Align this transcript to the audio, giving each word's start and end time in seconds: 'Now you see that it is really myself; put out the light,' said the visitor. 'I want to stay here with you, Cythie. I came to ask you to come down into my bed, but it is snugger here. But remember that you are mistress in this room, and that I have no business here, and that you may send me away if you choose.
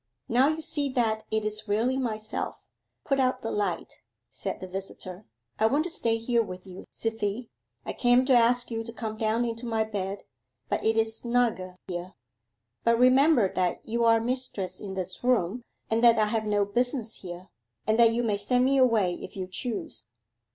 'Now 0.27 0.47
you 0.47 0.63
see 0.63 0.89
that 0.93 1.25
it 1.29 1.45
is 1.45 1.67
really 1.67 1.95
myself; 1.95 2.63
put 3.05 3.19
out 3.19 3.43
the 3.43 3.51
light,' 3.51 3.99
said 4.31 4.59
the 4.59 4.65
visitor. 4.65 5.27
'I 5.59 5.67
want 5.67 5.83
to 5.83 5.91
stay 5.91 6.17
here 6.17 6.41
with 6.41 6.65
you, 6.65 6.85
Cythie. 6.91 7.49
I 7.85 7.93
came 7.93 8.25
to 8.25 8.33
ask 8.33 8.71
you 8.71 8.83
to 8.83 8.91
come 8.91 9.15
down 9.15 9.45
into 9.45 9.67
my 9.67 9.83
bed, 9.83 10.23
but 10.69 10.83
it 10.83 10.97
is 10.97 11.15
snugger 11.15 11.75
here. 11.87 12.15
But 12.83 12.97
remember 12.97 13.53
that 13.53 13.87
you 13.87 14.03
are 14.03 14.19
mistress 14.19 14.79
in 14.81 14.95
this 14.95 15.23
room, 15.23 15.61
and 15.87 16.03
that 16.03 16.17
I 16.17 16.25
have 16.25 16.45
no 16.47 16.65
business 16.65 17.17
here, 17.17 17.49
and 17.85 17.99
that 17.99 18.11
you 18.11 18.23
may 18.23 18.37
send 18.37 18.65
me 18.65 18.77
away 18.79 19.13
if 19.21 19.37
you 19.37 19.45
choose. 19.45 20.07